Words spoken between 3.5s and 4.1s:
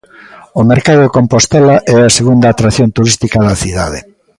cidade.